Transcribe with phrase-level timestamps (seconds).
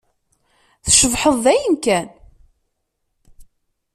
[0.85, 2.07] Tcebḥeḍ dayen kan!